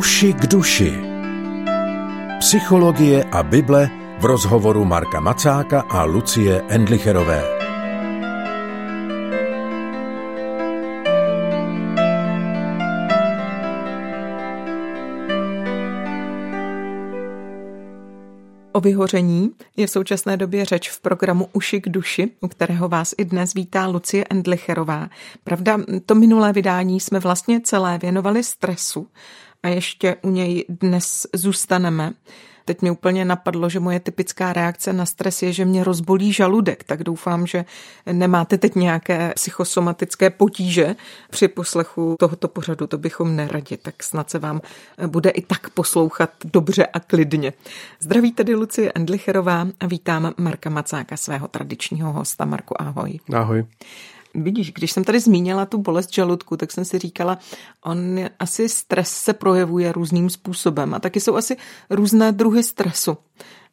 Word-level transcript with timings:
Uši 0.00 0.32
k 0.32 0.46
duši. 0.46 0.92
Psychologie 2.38 3.24
a 3.24 3.42
Bible 3.42 3.90
v 4.20 4.24
rozhovoru 4.24 4.84
Marka 4.84 5.20
Macáka 5.20 5.80
a 5.80 6.04
Lucie 6.04 6.62
Endlicherové. 6.68 7.44
O 18.72 18.80
vyhoření 18.80 19.50
je 19.76 19.86
v 19.86 19.90
současné 19.90 20.36
době 20.36 20.64
řeč 20.64 20.90
v 20.90 21.00
programu 21.00 21.48
Uši 21.52 21.80
k 21.80 21.88
duši, 21.88 22.30
u 22.40 22.48
kterého 22.48 22.88
vás 22.88 23.14
i 23.18 23.24
dnes 23.24 23.54
vítá 23.54 23.86
Lucie 23.86 24.24
Endlicherová. 24.30 25.08
Pravda, 25.44 25.78
to 26.06 26.14
minulé 26.14 26.52
vydání 26.52 27.00
jsme 27.00 27.18
vlastně 27.18 27.60
celé 27.60 27.98
věnovali 27.98 28.44
stresu 28.44 29.08
a 29.62 29.68
ještě 29.68 30.16
u 30.22 30.30
něj 30.30 30.64
dnes 30.68 31.26
zůstaneme. 31.34 32.12
Teď 32.64 32.82
mě 32.82 32.90
úplně 32.90 33.24
napadlo, 33.24 33.68
že 33.68 33.80
moje 33.80 34.00
typická 34.00 34.52
reakce 34.52 34.92
na 34.92 35.06
stres 35.06 35.42
je, 35.42 35.52
že 35.52 35.64
mě 35.64 35.84
rozbolí 35.84 36.32
žaludek, 36.32 36.84
tak 36.84 37.02
doufám, 37.02 37.46
že 37.46 37.64
nemáte 38.12 38.58
teď 38.58 38.74
nějaké 38.74 39.32
psychosomatické 39.34 40.30
potíže 40.30 40.96
při 41.30 41.48
poslechu 41.48 42.16
tohoto 42.18 42.48
pořadu, 42.48 42.86
to 42.86 42.98
bychom 42.98 43.36
neradi, 43.36 43.76
tak 43.76 44.02
snad 44.02 44.30
se 44.30 44.38
vám 44.38 44.60
bude 45.06 45.30
i 45.30 45.42
tak 45.42 45.70
poslouchat 45.70 46.30
dobře 46.44 46.86
a 46.86 47.00
klidně. 47.00 47.52
Zdraví 48.00 48.32
tedy 48.32 48.54
Lucie 48.54 48.92
Endlicherová 48.94 49.66
a 49.80 49.86
vítám 49.86 50.32
Marka 50.36 50.70
Macáka, 50.70 51.16
svého 51.16 51.48
tradičního 51.48 52.12
hosta. 52.12 52.44
Marku, 52.44 52.82
ahoj. 52.82 53.20
Ahoj. 53.34 53.64
Vidíš, 54.34 54.72
když 54.72 54.92
jsem 54.92 55.04
tady 55.04 55.20
zmínila 55.20 55.66
tu 55.66 55.78
bolest 55.78 56.14
žaludku, 56.14 56.56
tak 56.56 56.72
jsem 56.72 56.84
si 56.84 56.98
říkala, 56.98 57.38
on 57.84 58.20
asi 58.38 58.68
stres 58.68 59.08
se 59.08 59.32
projevuje 59.32 59.92
různým 59.92 60.30
způsobem 60.30 60.94
a 60.94 60.98
taky 61.00 61.20
jsou 61.20 61.36
asi 61.36 61.56
různé 61.90 62.32
druhy 62.32 62.62
stresu. 62.62 63.16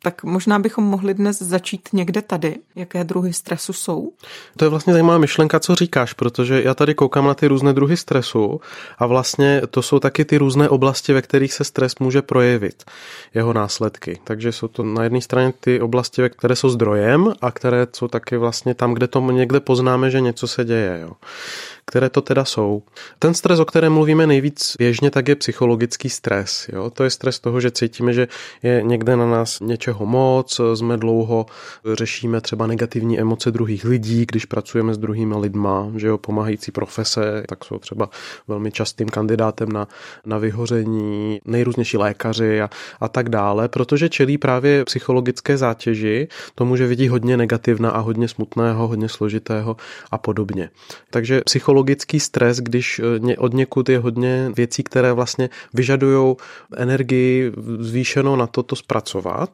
Tak 0.01 0.23
možná 0.23 0.59
bychom 0.59 0.83
mohli 0.83 1.13
dnes 1.13 1.41
začít 1.41 1.89
někde 1.93 2.21
tady. 2.21 2.55
Jaké 2.75 3.03
druhy 3.03 3.33
stresu 3.33 3.73
jsou? 3.73 4.11
To 4.57 4.65
je 4.65 4.69
vlastně 4.69 4.93
zajímavá 4.93 5.17
myšlenka, 5.17 5.59
co 5.59 5.75
říkáš, 5.75 6.13
protože 6.13 6.63
já 6.63 6.73
tady 6.73 6.95
koukám 6.95 7.25
na 7.25 7.33
ty 7.33 7.47
různé 7.47 7.73
druhy 7.73 7.97
stresu 7.97 8.61
a 8.97 9.05
vlastně 9.05 9.61
to 9.69 9.81
jsou 9.81 9.99
taky 9.99 10.25
ty 10.25 10.37
různé 10.37 10.69
oblasti, 10.69 11.13
ve 11.13 11.21
kterých 11.21 11.53
se 11.53 11.63
stres 11.63 11.95
může 11.99 12.21
projevit, 12.21 12.83
jeho 13.33 13.53
následky. 13.53 14.19
Takže 14.23 14.51
jsou 14.51 14.67
to 14.67 14.83
na 14.83 15.03
jedné 15.03 15.21
straně 15.21 15.53
ty 15.59 15.81
oblasti, 15.81 16.21
které 16.29 16.55
jsou 16.55 16.69
zdrojem 16.69 17.33
a 17.41 17.51
které 17.51 17.87
jsou 17.93 18.07
taky 18.07 18.37
vlastně 18.37 18.73
tam, 18.73 18.93
kde 18.93 19.07
to 19.07 19.31
někde 19.31 19.59
poznáme, 19.59 20.11
že 20.11 20.21
něco 20.21 20.47
se 20.47 20.65
děje. 20.65 20.99
Jo 21.01 21.11
které 21.91 22.09
to 22.09 22.21
teda 22.21 22.45
jsou. 22.45 22.83
Ten 23.19 23.33
stres, 23.33 23.59
o 23.59 23.65
kterém 23.65 23.93
mluvíme 23.93 24.27
nejvíc 24.27 24.75
běžně, 24.77 25.11
tak 25.11 25.27
je 25.27 25.35
psychologický 25.35 26.09
stres. 26.09 26.69
Jo? 26.73 26.89
To 26.89 27.03
je 27.03 27.09
stres 27.09 27.39
toho, 27.39 27.61
že 27.61 27.71
cítíme, 27.71 28.13
že 28.13 28.27
je 28.63 28.83
někde 28.83 29.15
na 29.15 29.25
nás 29.25 29.59
něčeho 29.59 30.05
moc, 30.05 30.61
jsme 30.75 30.97
dlouho, 30.97 31.45
řešíme 31.93 32.41
třeba 32.41 32.67
negativní 32.67 33.19
emoce 33.19 33.51
druhých 33.51 33.85
lidí, 33.85 34.25
když 34.25 34.45
pracujeme 34.45 34.93
s 34.93 34.97
druhými 34.97 35.35
lidma, 35.37 35.91
že 35.95 36.07
jo, 36.07 36.17
pomáhající 36.17 36.71
profese, 36.71 37.43
tak 37.47 37.65
jsou 37.65 37.79
třeba 37.79 38.09
velmi 38.47 38.71
častým 38.71 39.09
kandidátem 39.09 39.69
na, 39.71 39.87
na 40.25 40.37
vyhoření, 40.37 41.39
nejrůznější 41.45 41.97
lékaři 41.97 42.61
a, 42.61 42.69
a 42.99 43.07
tak 43.07 43.29
dále, 43.29 43.67
protože 43.67 44.09
čelí 44.09 44.37
právě 44.37 44.85
psychologické 44.85 45.57
zátěži, 45.57 46.27
to 46.55 46.65
může 46.65 46.87
vidí 46.87 47.07
hodně 47.07 47.37
negativna 47.37 47.89
a 47.89 47.99
hodně 47.99 48.27
smutného, 48.27 48.87
hodně 48.87 49.09
složitého 49.09 49.77
a 50.11 50.17
podobně. 50.17 50.69
Takže 51.09 51.41
psychologické 51.45 51.76
psychologický 51.77 52.19
stres, 52.19 52.57
když 52.57 53.01
eh, 53.29 53.37
od 53.37 53.53
někud 53.53 53.89
je 53.89 53.99
hodně 53.99 54.51
věcí, 54.55 54.83
které 54.83 55.13
vlastně 55.13 55.49
vyžadují 55.73 56.35
energii 56.77 57.51
zvýšenou 57.79 58.35
na 58.35 58.47
to, 58.47 58.63
to 58.63 58.75
zpracovat, 58.75 59.49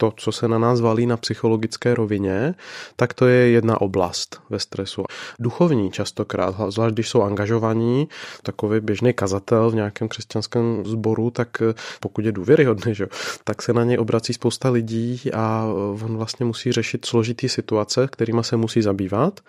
to, 0.00 0.12
co 0.16 0.32
se 0.32 0.48
na 0.48 0.58
nás 0.58 0.80
valí 0.80 1.06
na 1.06 1.16
psychologické 1.16 1.94
rovině, 1.94 2.54
tak 2.96 3.14
to 3.14 3.26
je 3.26 3.50
jedna 3.50 3.80
oblast 3.80 4.40
ve 4.50 4.58
stresu. 4.58 5.04
Duchovní 5.38 5.90
častokrát, 5.90 6.54
zvlášť 6.68 6.94
když 6.94 7.08
jsou 7.08 7.22
angažovaní, 7.22 8.08
takový 8.42 8.80
běžný 8.80 9.12
kazatel 9.12 9.70
v 9.70 9.74
nějakém 9.74 10.08
křesťanském 10.08 10.84
sboru, 10.86 11.30
tak 11.30 11.62
eh, 11.62 11.74
pokud 12.00 12.24
je 12.24 12.32
důvěryhodný, 12.32 12.94
že, 12.94 13.06
tak 13.44 13.62
se 13.62 13.72
na 13.72 13.84
něj 13.84 13.98
obrací 13.98 14.32
spousta 14.32 14.70
lidí 14.70 15.20
a 15.32 15.66
eh, 15.66 16.04
on 16.04 16.16
vlastně 16.16 16.46
musí 16.46 16.72
řešit 16.72 17.04
složitý 17.04 17.48
situace, 17.48 18.08
kterými 18.12 18.44
se 18.44 18.56
musí 18.56 18.82
zabývat 18.82 19.40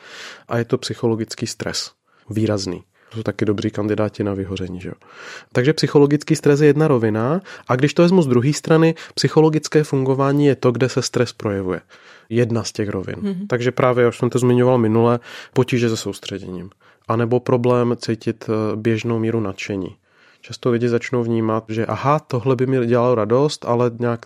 a 0.47 0.57
je 0.57 0.65
to 0.65 0.77
psychologický 0.77 1.47
stres. 1.47 1.91
Výrazný. 2.29 2.83
To 3.09 3.15
jsou 3.17 3.23
taky 3.23 3.45
dobří 3.45 3.69
kandidáti 3.71 4.23
na 4.23 4.33
vyhoření. 4.33 4.81
Že? 4.81 4.91
Takže 5.51 5.73
psychologický 5.73 6.35
stres 6.35 6.61
je 6.61 6.67
jedna 6.67 6.87
rovina 6.87 7.41
a 7.67 7.75
když 7.75 7.93
to 7.93 8.01
vezmu 8.01 8.21
z 8.21 8.27
druhé 8.27 8.53
strany, 8.53 8.95
psychologické 9.15 9.83
fungování 9.83 10.45
je 10.45 10.55
to, 10.55 10.71
kde 10.71 10.89
se 10.89 11.01
stres 11.01 11.33
projevuje. 11.33 11.81
Jedna 12.29 12.63
z 12.63 12.71
těch 12.71 12.89
rovin. 12.89 13.15
Mm-hmm. 13.15 13.47
Takže 13.47 13.71
právě, 13.71 14.05
jak 14.05 14.13
jsem 14.13 14.29
to 14.29 14.39
zmiňoval 14.39 14.77
minule, 14.77 15.19
potíže 15.53 15.89
se 15.89 15.97
soustředěním. 15.97 16.69
A 17.07 17.15
nebo 17.15 17.39
problém 17.39 17.95
cítit 17.97 18.49
eh, 18.49 18.75
běžnou 18.75 19.19
míru 19.19 19.39
nadšení. 19.39 19.95
Často 20.41 20.71
lidi 20.71 20.89
začnou 20.89 21.23
vnímat, 21.23 21.63
že 21.69 21.85
aha, 21.85 22.19
tohle 22.19 22.55
by 22.55 22.65
mi 22.65 22.87
dělalo 22.87 23.15
radost, 23.15 23.65
ale 23.65 23.91
nějak 23.99 24.25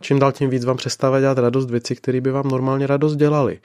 čím 0.00 0.18
dál 0.18 0.32
tím 0.32 0.50
víc 0.50 0.64
vám 0.64 0.76
přestává 0.76 1.20
dělat 1.20 1.38
radost 1.38 1.70
věci, 1.70 1.96
které 1.96 2.20
by 2.20 2.30
vám 2.30 2.48
normálně 2.48 2.86
radost 2.86 3.16
dělaly. 3.16 3.58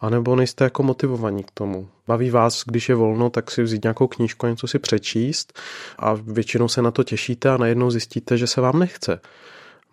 A 0.00 0.10
nebo 0.10 0.36
nejste 0.36 0.64
jako 0.64 0.82
motivovaní 0.82 1.44
k 1.44 1.50
tomu. 1.50 1.88
Baví 2.06 2.30
vás, 2.30 2.62
když 2.66 2.88
je 2.88 2.94
volno, 2.94 3.30
tak 3.30 3.50
si 3.50 3.62
vzít 3.62 3.82
nějakou 3.82 4.06
knížku 4.06 4.46
něco 4.46 4.66
si 4.66 4.78
přečíst 4.78 5.58
a 5.98 6.14
většinou 6.14 6.68
se 6.68 6.82
na 6.82 6.90
to 6.90 7.04
těšíte 7.04 7.50
a 7.50 7.56
najednou 7.56 7.90
zjistíte, 7.90 8.38
že 8.38 8.46
se 8.46 8.60
vám 8.60 8.78
nechce 8.78 9.20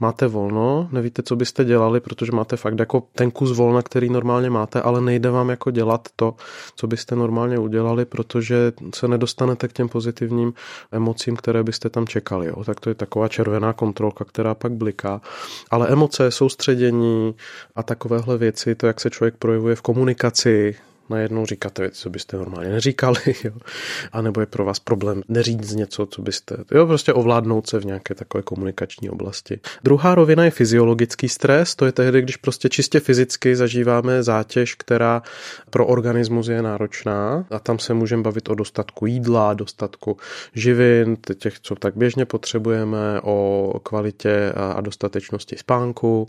máte 0.02 0.28
volno, 0.28 0.90
nevíte, 0.92 1.24
co 1.24 1.36
byste 1.36 1.64
dělali, 1.66 2.00
protože 2.00 2.32
máte 2.32 2.58
fakt 2.58 2.80
jako 2.80 3.04
ten 3.16 3.32
kus 3.32 3.58
volna, 3.58 3.82
který 3.82 4.10
normálně 4.10 4.50
máte, 4.50 4.82
ale 4.82 5.02
nejde 5.02 5.30
vám 5.30 5.50
jako 5.50 5.72
dělat 5.72 6.08
to, 6.16 6.36
co 6.76 6.88
byste 6.88 7.16
normálně 7.16 7.58
udělali, 7.58 8.06
protože 8.06 8.72
se 8.96 9.08
nedostanete 9.08 9.68
k 9.68 9.74
těm 9.74 9.90
pozitivním 9.90 10.54
emocím, 10.92 11.36
které 11.36 11.64
byste 11.64 11.90
tam 11.90 12.08
čekali. 12.08 12.48
Jo. 12.48 12.64
Tak 12.64 12.80
to 12.80 12.90
je 12.90 12.96
taková 12.96 13.28
červená 13.28 13.74
kontrolka, 13.74 14.26
která 14.26 14.56
pak 14.56 14.72
bliká. 14.72 15.22
Ale 15.72 15.88
emoce, 15.88 16.32
soustředění 16.32 17.36
a 17.76 17.84
takovéhle 17.84 18.38
věci, 18.38 18.76
to, 18.76 18.88
jak 18.88 19.00
se 19.00 19.10
člověk 19.10 19.36
projevuje 19.38 19.76
v 19.76 19.82
komunikaci, 19.82 20.76
najednou 21.12 21.46
říkáte 21.46 21.82
věci, 21.82 22.02
co 22.02 22.10
byste 22.10 22.38
normálně 22.38 22.70
neříkali, 22.70 23.20
jo? 23.44 23.54
a 24.12 24.22
nebo 24.22 24.40
je 24.42 24.46
pro 24.46 24.66
vás 24.66 24.80
problém 24.80 25.22
neříct 25.28 25.76
něco, 25.76 26.06
co 26.06 26.22
byste, 26.22 26.58
jo, 26.72 26.88
prostě 26.88 27.14
ovládnout 27.14 27.68
se 27.68 27.80
v 27.80 27.86
nějaké 27.86 28.16
takové 28.16 28.42
komunikační 28.42 29.10
oblasti. 29.10 29.60
Druhá 29.84 30.16
rovina 30.16 30.46
je 30.46 30.52
fyziologický 30.52 31.30
stres, 31.30 31.76
to 31.76 31.86
je 31.86 31.92
tehdy, 31.92 32.22
když 32.22 32.38
prostě 32.38 32.70
čistě 32.70 33.00
fyzicky 33.00 33.56
zažíváme 33.56 34.24
zátěž, 34.24 34.76
která 34.76 35.22
pro 35.70 35.88
organismus 35.88 36.48
je 36.48 36.62
náročná 36.62 37.46
a 37.52 37.60
tam 37.60 37.80
se 37.80 37.94
můžeme 37.94 38.24
bavit 38.24 38.50
o 38.50 38.56
dostatku 38.56 39.06
jídla, 39.06 39.54
dostatku 39.54 40.18
živin, 40.54 41.18
těch, 41.38 41.60
co 41.60 41.76
tak 41.76 41.96
běžně 41.96 42.26
potřebujeme, 42.26 43.22
o 43.24 43.80
kvalitě 43.84 44.54
a 44.56 44.82
dostatečnosti 44.82 45.58
spánku, 45.58 46.28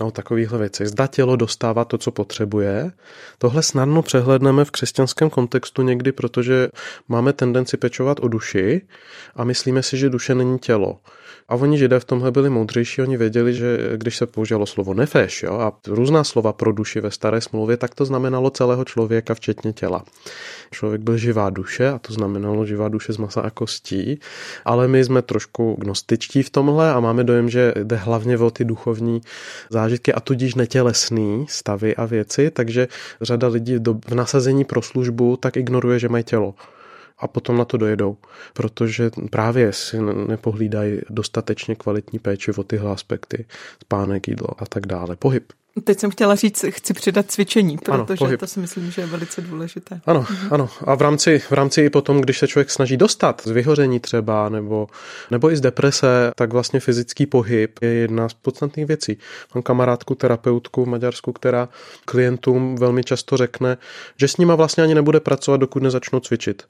no, 0.00 0.10
takovýchhle 0.10 0.58
věcech. 0.58 0.88
Zda 0.88 1.06
tělo 1.06 1.36
dostává 1.36 1.84
to, 1.84 1.98
co 1.98 2.10
potřebuje, 2.10 2.90
tohle 3.38 3.62
snadno 3.62 4.02
před 4.02 4.19
přehledneme 4.20 4.64
v 4.64 4.70
křesťanském 4.70 5.30
kontextu 5.30 5.82
někdy, 5.82 6.12
protože 6.12 6.68
máme 7.08 7.32
tendenci 7.32 7.76
pečovat 7.76 8.20
o 8.20 8.28
duši 8.28 8.82
a 9.34 9.44
myslíme 9.44 9.82
si, 9.82 9.98
že 9.98 10.10
duše 10.10 10.34
není 10.34 10.58
tělo. 10.58 10.98
A 11.50 11.54
oni 11.54 11.78
židé 11.78 12.00
v 12.00 12.04
tomhle 12.04 12.30
byli 12.30 12.50
moudřejší, 12.50 13.02
oni 13.02 13.16
věděli, 13.16 13.54
že 13.54 13.78
když 13.96 14.16
se 14.16 14.26
používalo 14.26 14.66
slovo 14.66 14.94
nefeš 14.94 15.42
jo, 15.42 15.54
a 15.54 15.72
různá 15.86 16.24
slova 16.24 16.52
pro 16.52 16.72
duši 16.72 17.00
ve 17.00 17.10
staré 17.10 17.40
smlouvě, 17.40 17.76
tak 17.76 17.94
to 17.94 18.04
znamenalo 18.04 18.50
celého 18.50 18.84
člověka, 18.84 19.34
včetně 19.34 19.72
těla. 19.72 20.04
Člověk 20.70 21.00
byl 21.00 21.16
živá 21.16 21.50
duše 21.50 21.88
a 21.88 21.98
to 21.98 22.12
znamenalo 22.12 22.66
živá 22.66 22.88
duše 22.88 23.12
z 23.12 23.16
masa 23.16 23.40
a 23.40 23.50
kostí, 23.50 24.20
ale 24.64 24.88
my 24.88 25.04
jsme 25.04 25.22
trošku 25.22 25.76
gnostičtí 25.80 26.42
v 26.42 26.50
tomhle 26.50 26.92
a 26.92 27.00
máme 27.00 27.24
dojem, 27.24 27.48
že 27.50 27.74
jde 27.82 27.96
hlavně 27.96 28.38
o 28.38 28.50
ty 28.50 28.64
duchovní 28.64 29.20
zážitky 29.70 30.12
a 30.12 30.20
tudíž 30.20 30.54
netělesný 30.54 31.46
stavy 31.48 31.96
a 31.96 32.04
věci, 32.04 32.50
takže 32.50 32.88
řada 33.20 33.48
lidí 33.48 33.78
v 34.08 34.14
nasazení 34.14 34.64
pro 34.64 34.82
službu 34.82 35.36
tak 35.36 35.56
ignoruje, 35.56 35.98
že 35.98 36.08
mají 36.08 36.24
tělo 36.24 36.54
a 37.20 37.28
potom 37.28 37.56
na 37.56 37.64
to 37.64 37.76
dojedou, 37.76 38.16
protože 38.52 39.10
právě 39.30 39.72
si 39.72 39.98
nepohlídají 40.28 41.00
dostatečně 41.10 41.74
kvalitní 41.74 42.18
péči 42.18 42.52
o 42.52 42.62
tyhle 42.62 42.92
aspekty, 42.92 43.46
spánek, 43.82 44.28
jídlo 44.28 44.48
a 44.58 44.66
tak 44.66 44.86
dále. 44.86 45.16
Pohyb. 45.16 45.52
Teď 45.84 46.00
jsem 46.00 46.10
chtěla 46.10 46.34
říct, 46.34 46.64
chci 46.68 46.94
přidat 46.94 47.30
cvičení, 47.30 47.78
protože 47.78 48.24
ano, 48.24 48.36
to 48.36 48.46
si 48.46 48.60
myslím, 48.60 48.90
že 48.90 49.02
je 49.02 49.06
velice 49.06 49.40
důležité. 49.40 50.00
Ano, 50.06 50.26
mhm. 50.30 50.48
ano. 50.50 50.68
A 50.86 50.94
v 50.94 51.02
rámci, 51.02 51.38
v 51.38 51.52
rámci 51.52 51.82
i 51.82 51.90
potom, 51.90 52.20
když 52.20 52.38
se 52.38 52.48
člověk 52.48 52.70
snaží 52.70 52.96
dostat 52.96 53.42
z 53.44 53.50
vyhoření 53.50 54.00
třeba, 54.00 54.48
nebo, 54.48 54.88
nebo 55.30 55.50
i 55.50 55.56
z 55.56 55.60
deprese, 55.60 56.32
tak 56.36 56.52
vlastně 56.52 56.80
fyzický 56.80 57.26
pohyb 57.26 57.78
je 57.82 57.88
jedna 57.88 58.28
z 58.28 58.34
podstatných 58.34 58.86
věcí. 58.86 59.18
Mám 59.54 59.62
kamarádku, 59.62 60.14
terapeutku 60.14 60.84
v 60.84 60.88
Maďarsku, 60.88 61.32
která 61.32 61.68
klientům 62.04 62.76
velmi 62.76 63.04
často 63.04 63.36
řekne, 63.36 63.76
že 64.16 64.28
s 64.28 64.36
nima 64.36 64.54
vlastně 64.54 64.82
ani 64.82 64.94
nebude 64.94 65.20
pracovat, 65.20 65.56
dokud 65.56 65.82
nezačnou 65.82 66.20
cvičit. 66.20 66.62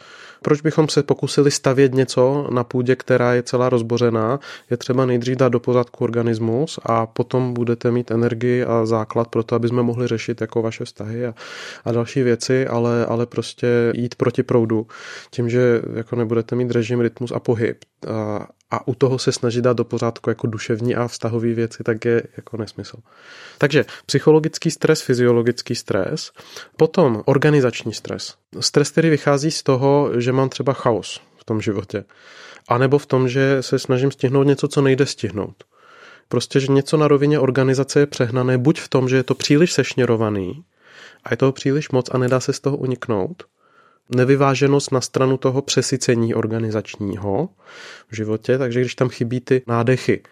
Proč 0.43 0.61
bychom 0.61 0.89
se 0.89 1.03
pokusili 1.03 1.51
stavět 1.51 1.95
něco 1.95 2.49
na 2.51 2.65
půdě, 2.65 2.97
která 2.97 3.35
je 3.35 3.43
celá 3.43 3.69
rozbořená? 3.69 4.41
Je 4.71 4.77
třeba 4.77 5.07
nejdřív 5.07 5.37
dát 5.37 5.49
do 5.49 5.61
pořádku 5.61 6.05
organismus 6.05 6.79
a 6.83 7.07
potom 7.07 7.55
budete 7.55 7.91
mít 7.91 8.11
energii 8.11 8.65
a 8.65 8.87
základ 8.91 9.29
pro 9.29 9.43
to, 9.43 9.55
aby 9.55 9.69
jsme 9.69 9.83
mohli 9.83 10.07
řešit 10.07 10.41
jako 10.41 10.63
vaše 10.63 10.85
vztahy 10.85 11.27
a, 11.27 11.35
a 11.85 11.93
další 11.93 12.23
věci, 12.23 12.67
ale, 12.67 13.07
ale 13.07 13.27
prostě 13.27 13.93
jít 13.95 14.15
proti 14.15 14.43
proudu 14.43 14.87
tím, 15.31 15.51
že 15.51 15.83
jako 15.95 16.17
nebudete 16.17 16.57
mít 16.57 16.71
režim, 16.71 17.01
rytmus 17.01 17.33
a 17.33 17.41
pohyb 17.41 17.85
a, 18.09 18.47
a 18.71 18.89
u 18.89 18.95
toho 18.95 19.19
se 19.19 19.33
snažit 19.33 19.63
dát 19.63 19.77
do 19.77 19.85
pořádku 19.85 20.31
jako 20.31 20.47
duševní 20.47 20.97
a 20.97 21.09
vztahové 21.09 21.55
věci, 21.55 21.83
tak 21.85 22.05
je 22.05 22.23
jako 22.37 22.57
nesmysl. 22.57 22.97
Takže 23.59 23.85
psychologický 24.07 24.71
stres, 24.71 25.03
fyziologický 25.03 25.75
stres, 25.75 26.33
potom 26.77 27.23
organizační 27.27 27.93
stres. 27.93 28.35
Stres, 28.61 28.91
který 28.91 29.11
vychází 29.11 29.51
z 29.51 29.63
toho, 29.63 30.11
že 30.21 30.33
mám 30.33 30.49
třeba 30.49 30.73
chaos 30.73 31.21
v 31.37 31.45
tom 31.45 31.61
životě. 31.61 32.05
A 32.69 32.79
nebo 32.79 32.99
v 32.99 33.07
tom, 33.07 33.29
že 33.29 33.63
se 33.63 33.79
snažím 33.79 34.11
stihnout 34.11 34.47
něco, 34.47 34.69
co 34.69 34.83
nejde 34.83 35.07
stihnout. 35.07 35.65
Prostě, 36.31 36.61
že 36.61 36.73
něco 36.73 36.97
na 36.97 37.09
rovině 37.09 37.39
organizace 37.39 38.01
je 38.01 38.07
přehnané, 38.07 38.59
buď 38.59 38.81
v 38.81 38.89
tom, 38.89 39.09
že 39.09 39.17
je 39.17 39.23
to 39.23 39.35
příliš 39.35 39.73
sešněrovaný 39.73 40.65
a 41.25 41.33
je 41.33 41.37
toho 41.37 41.53
příliš 41.53 41.91
moc 41.91 42.11
a 42.11 42.19
nedá 42.19 42.41
se 42.41 42.53
z 42.53 42.61
toho 42.61 42.77
uniknout, 42.77 43.43
nevyváženost 44.15 44.93
na 44.93 45.01
stranu 45.01 45.37
toho 45.37 45.63
přesycení 45.63 46.35
organizačního 46.35 47.49
v 48.09 48.17
životě, 48.17 48.59
takže 48.59 48.81
když 48.81 48.95
tam 48.95 49.09
chybí 49.09 49.41
ty 49.41 49.63
nádechy, 49.67 50.23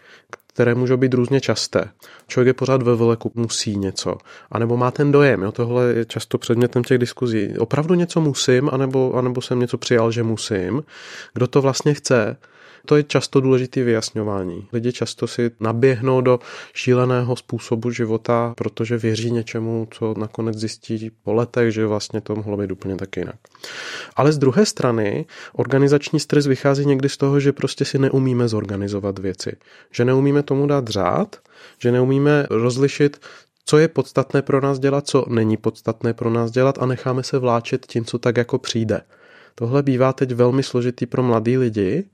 které 0.46 0.74
můžou 0.74 0.96
být 0.96 1.14
různě 1.14 1.40
časté. 1.40 1.90
Člověk 2.26 2.46
je 2.46 2.54
pořád 2.54 2.82
ve 2.82 2.94
vleku, 2.94 3.32
musí 3.34 3.76
něco. 3.76 4.16
A 4.50 4.58
nebo 4.58 4.76
má 4.76 4.90
ten 4.90 5.12
dojem, 5.12 5.42
jo, 5.42 5.52
tohle 5.52 5.92
je 5.92 6.04
často 6.04 6.38
předmětem 6.38 6.84
těch 6.84 6.98
diskuzí. 6.98 7.58
Opravdu 7.58 7.94
něco 7.94 8.20
musím, 8.20 8.70
anebo, 8.72 9.14
anebo 9.14 9.40
jsem 9.40 9.60
něco 9.60 9.78
přijal, 9.78 10.12
že 10.12 10.22
musím. 10.22 10.82
Kdo 11.34 11.46
to 11.46 11.62
vlastně 11.62 11.94
chce, 11.94 12.36
to 12.88 12.96
je 12.96 13.02
často 13.02 13.40
důležité 13.40 13.82
vyjasňování. 13.85 14.69
Lidi 14.73 14.93
často 14.93 15.26
si 15.26 15.50
naběhnou 15.61 16.20
do 16.20 16.38
šíleného 16.75 17.37
způsobu 17.37 17.90
života, 17.90 18.55
protože 18.56 18.99
věří 18.99 19.31
něčemu, 19.31 19.88
co 19.90 20.14
nakonec 20.19 20.56
zjistí 20.56 21.11
po 21.23 21.32
letech, 21.32 21.73
že 21.75 21.87
vlastně 21.87 22.20
to 22.20 22.37
mohlo 22.37 22.56
být 22.56 22.73
úplně 22.73 22.96
tak 22.96 23.17
jinak. 23.17 23.37
Ale 24.17 24.32
z 24.32 24.38
druhé 24.38 24.67
strany, 24.67 25.26
organizační 25.52 26.20
stres 26.20 26.46
vychází 26.46 26.87
někdy 26.87 27.08
z 27.08 27.17
toho, 27.17 27.40
že 27.40 27.52
prostě 27.52 27.85
si 27.85 27.99
neumíme 27.99 28.49
zorganizovat 28.49 29.19
věci. 29.19 29.56
Že 29.93 30.05
neumíme 30.05 30.43
tomu 30.43 30.67
dát 30.67 30.88
řád, 30.88 31.37
že 31.79 31.93
neumíme 31.93 32.46
rozlišit, 32.50 33.20
co 33.64 33.79
je 33.79 33.88
podstatné 33.88 34.43
pro 34.43 34.61
nás 34.61 34.79
dělat, 34.79 35.06
co 35.06 35.25
není 35.29 35.56
podstatné 35.56 36.14
pro 36.14 36.31
nás 36.31 36.50
dělat 36.50 36.79
a 36.81 36.87
necháme 36.87 37.23
se 37.23 37.38
vláčet 37.38 37.87
tím, 37.87 38.05
co 38.05 38.19
tak 38.19 38.37
jako 38.37 38.58
přijde. 38.58 39.00
Tohle 39.58 39.82
bývá 39.82 40.12
teď 40.12 40.32
velmi 40.32 40.62
složitý 40.62 41.06
pro 41.06 41.22
mladý 41.22 41.58
lidi, 41.58 42.05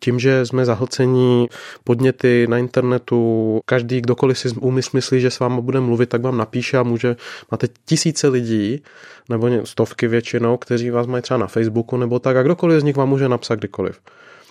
tím, 0.00 0.18
že 0.18 0.46
jsme 0.46 0.64
zahlcení 0.64 1.48
podněty 1.84 2.46
na 2.48 2.58
internetu, 2.58 3.60
každý, 3.64 4.00
kdokoliv 4.00 4.38
si 4.38 4.48
úmysl 4.48 4.90
myslí, 4.92 5.20
že 5.20 5.30
s 5.30 5.38
váma 5.38 5.60
bude 5.60 5.80
mluvit, 5.80 6.08
tak 6.08 6.22
vám 6.22 6.36
napíše 6.36 6.78
a 6.78 6.82
může, 6.82 7.16
máte 7.50 7.68
tisíce 7.84 8.28
lidí, 8.28 8.82
nebo 9.28 9.50
stovky 9.64 10.08
většinou, 10.08 10.56
kteří 10.56 10.90
vás 10.90 11.06
mají 11.06 11.22
třeba 11.22 11.38
na 11.38 11.46
Facebooku 11.46 11.96
nebo 11.96 12.18
tak 12.18 12.36
a 12.36 12.42
kdokoliv 12.42 12.80
z 12.80 12.84
nich 12.84 12.96
vám 12.96 13.08
může 13.08 13.28
napsat 13.28 13.54
kdykoliv 13.54 14.00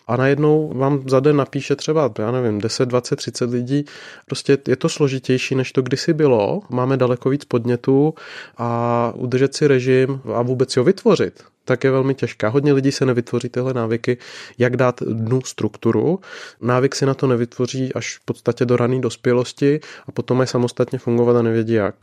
a 0.08 0.18
najednou 0.18 0.72
vám 0.76 1.04
za 1.08 1.20
den 1.20 1.36
napíše 1.36 1.76
třeba, 1.76 2.12
já 2.20 2.32
nevím, 2.32 2.62
10, 2.62 2.86
20, 2.86 3.16
30 3.16 3.50
lidí. 3.50 3.86
Prostě 4.26 4.58
je 4.68 4.76
to 4.76 4.90
složitější, 4.90 5.56
než 5.56 5.72
to 5.72 5.82
kdysi 5.82 6.14
bylo. 6.14 6.62
Máme 6.70 6.98
daleko 6.98 7.30
víc 7.30 7.46
podnětů 7.46 8.14
a 8.58 9.12
udržet 9.16 9.56
si 9.56 9.68
režim 9.68 10.22
a 10.34 10.42
vůbec 10.42 10.78
ho 10.78 10.84
vytvořit, 10.84 11.44
tak 11.66 11.84
je 11.84 11.92
velmi 11.92 12.16
těžká. 12.16 12.50
Hodně 12.50 12.74
lidí 12.74 12.92
se 12.92 13.06
nevytvoří 13.06 13.50
tyhle 13.50 13.74
návyky, 13.74 14.18
jak 14.58 14.78
dát 14.78 15.04
dnu 15.04 15.42
strukturu. 15.42 16.20
Návyk 16.62 16.96
si 16.96 17.06
na 17.06 17.14
to 17.14 17.28
nevytvoří 17.28 17.94
až 17.94 18.18
v 18.18 18.26
podstatě 18.26 18.66
do 18.66 18.78
rané 18.78 19.00
dospělosti 19.00 19.80
a 20.08 20.12
potom 20.12 20.38
mají 20.38 20.48
samostatně 20.48 21.00
fungovat 21.00 21.36
a 21.36 21.42
nevědí 21.42 21.74
jak 21.74 21.96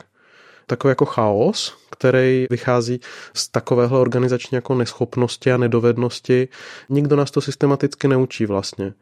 takový 0.69 0.91
jako 0.91 1.05
chaos, 1.05 1.77
který 1.91 2.47
vychází 2.51 3.01
z 3.35 3.49
takovéhle 3.49 3.99
organizační 3.99 4.57
jako 4.57 4.75
neschopnosti 4.75 5.53
a 5.53 5.57
nedovednosti. 5.57 6.49
Nikdo 6.89 7.17
nás 7.17 7.31
to 7.31 7.41
systematicky 7.41 8.09
neučí 8.09 8.47
vlastně 8.47 8.93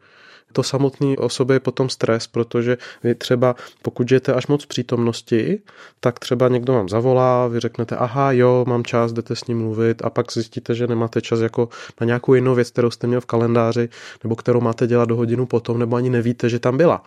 to 0.53 0.63
samotný 0.63 1.17
o 1.17 1.29
sobě 1.29 1.55
je 1.55 1.59
potom 1.59 1.89
stres, 1.89 2.27
protože 2.27 2.77
vy 3.03 3.15
třeba, 3.15 3.55
pokud 3.81 4.09
žijete 4.09 4.33
až 4.33 4.47
moc 4.47 4.65
přítomnosti, 4.65 5.59
tak 5.99 6.19
třeba 6.19 6.47
někdo 6.47 6.73
vám 6.73 6.89
zavolá, 6.89 7.47
vy 7.47 7.59
řeknete, 7.59 7.95
aha, 7.95 8.31
jo, 8.31 8.65
mám 8.67 8.83
čas, 8.83 9.13
jdete 9.13 9.35
s 9.35 9.47
ním 9.47 9.59
mluvit. 9.59 10.01
A 10.05 10.09
pak 10.09 10.33
zjistíte, 10.33 10.75
že 10.75 10.87
nemáte 10.87 11.21
čas 11.21 11.39
jako 11.39 11.69
na 12.01 12.05
nějakou 12.05 12.33
jinou 12.33 12.55
věc, 12.55 12.69
kterou 12.69 12.91
jste 12.91 13.07
měl 13.07 13.21
v 13.21 13.25
kalendáři, 13.25 13.89
nebo 14.23 14.35
kterou 14.35 14.61
máte 14.61 14.87
dělat 14.87 15.05
do 15.05 15.15
hodinu 15.15 15.45
potom, 15.45 15.79
nebo 15.79 15.95
ani 15.95 16.09
nevíte, 16.09 16.49
že 16.49 16.59
tam 16.59 16.77
byla 16.77 17.03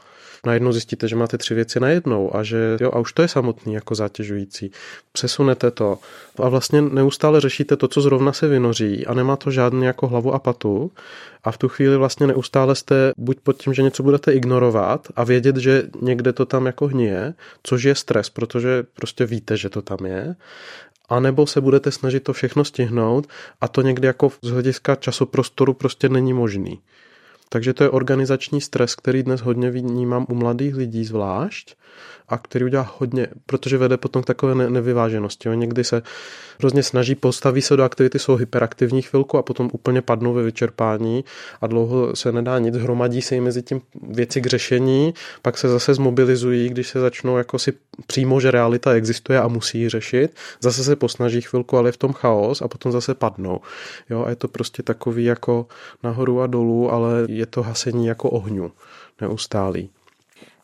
najednou 0.46 0.72
zjistíte, 0.72 1.08
že 1.08 1.16
máte 1.16 1.38
tři 1.38 1.54
věci 1.54 1.80
najednou 1.80 2.36
a 2.36 2.42
že 2.42 2.76
jo, 2.80 2.90
a 2.94 2.98
už 2.98 3.12
to 3.12 3.22
je 3.22 3.28
samotný 3.28 3.74
jako 3.74 3.94
zátěžující. 3.94 4.70
Přesunete 5.12 5.70
to 5.70 5.98
a 6.42 6.48
vlastně 6.48 6.82
neustále 6.82 7.40
řešíte 7.40 7.76
to, 7.76 7.88
co 7.88 8.00
zrovna 8.00 8.32
se 8.32 8.48
vynoří 8.48 9.06
a 9.06 9.14
nemá 9.14 9.36
to 9.36 9.50
žádný 9.50 9.84
jako 9.84 10.06
hlavu 10.06 10.34
a 10.34 10.38
patu 10.38 10.90
a 11.44 11.50
v 11.50 11.58
tu 11.58 11.68
chvíli 11.68 11.96
vlastně 11.96 12.26
neustále 12.26 12.74
jste 12.74 13.12
buď 13.16 13.40
pod 13.40 13.56
tím, 13.62 13.74
že 13.74 13.82
něco 13.82 14.02
budete 14.02 14.32
ignorovat 14.32 15.08
a 15.16 15.24
vědět, 15.24 15.56
že 15.56 15.82
někde 16.00 16.32
to 16.32 16.46
tam 16.46 16.66
jako 16.66 16.86
hníje, 16.86 17.34
což 17.62 17.82
je 17.82 17.94
stres, 17.94 18.30
protože 18.30 18.82
prostě 18.94 19.26
víte, 19.26 19.56
že 19.56 19.68
to 19.68 19.82
tam 19.82 20.06
je, 20.06 20.34
a 21.10 21.20
nebo 21.20 21.46
se 21.46 21.60
budete 21.60 21.90
snažit 21.90 22.20
to 22.20 22.32
všechno 22.32 22.64
stihnout 22.64 23.26
a 23.60 23.68
to 23.68 23.82
někdy 23.82 24.06
jako 24.06 24.32
z 24.42 24.50
hlediska 24.50 24.94
časoprostoru 24.94 25.74
prostě 25.74 26.08
není 26.08 26.32
možný. 26.32 26.80
Takže 27.52 27.74
to 27.74 27.84
je 27.84 27.90
organizační 27.90 28.60
stres, 28.60 28.94
který 28.94 29.22
dnes 29.22 29.40
hodně 29.40 29.70
vnímám 29.70 30.26
u 30.28 30.34
mladých 30.34 30.74
lidí 30.74 31.04
zvlášť 31.04 31.76
a 32.30 32.38
který 32.38 32.64
udělá 32.64 32.94
hodně, 32.98 33.26
protože 33.46 33.78
vede 33.78 33.96
potom 33.96 34.22
k 34.22 34.26
takové 34.26 34.54
ne- 34.54 34.70
nevyváženosti. 34.70 35.48
Oni 35.48 35.58
někdy 35.58 35.84
se 35.84 36.02
hrozně 36.58 36.82
snaží, 36.82 37.14
postaví 37.14 37.62
se 37.62 37.76
do 37.76 37.82
aktivity, 37.82 38.18
jsou 38.18 38.36
hyperaktivní 38.36 39.02
chvilku 39.02 39.38
a 39.38 39.42
potom 39.42 39.70
úplně 39.72 40.02
padnou 40.02 40.34
ve 40.34 40.42
vyčerpání 40.42 41.24
a 41.60 41.66
dlouho 41.66 42.16
se 42.16 42.32
nedá 42.32 42.58
nic, 42.58 42.76
hromadí 42.76 43.22
se 43.22 43.34
jim 43.34 43.44
mezi 43.44 43.62
tím 43.62 43.80
věci 44.02 44.40
k 44.40 44.46
řešení, 44.46 45.14
pak 45.42 45.58
se 45.58 45.68
zase 45.68 45.94
zmobilizují, 45.94 46.68
když 46.68 46.88
se 46.88 47.00
začnou 47.00 47.36
jako 47.36 47.58
si 47.58 47.72
přímo, 48.06 48.40
že 48.40 48.50
realita 48.50 48.92
existuje 48.92 49.40
a 49.40 49.48
musí 49.48 49.80
ji 49.80 49.88
řešit, 49.88 50.36
zase 50.60 50.84
se 50.84 50.96
posnaží 50.96 51.40
chvilku, 51.40 51.76
ale 51.76 51.88
je 51.88 51.92
v 51.92 51.96
tom 51.96 52.12
chaos 52.12 52.62
a 52.62 52.68
potom 52.68 52.92
zase 52.92 53.14
padnou. 53.14 53.60
Jo, 54.10 54.24
a 54.24 54.30
je 54.30 54.36
to 54.36 54.48
prostě 54.48 54.82
takový 54.82 55.24
jako 55.24 55.66
nahoru 56.02 56.40
a 56.40 56.46
dolů, 56.46 56.92
ale 56.92 57.26
je 57.40 57.46
to 57.46 57.62
hasení 57.62 58.06
jako 58.06 58.30
ohňu 58.30 58.72
neustálý. 59.20 59.90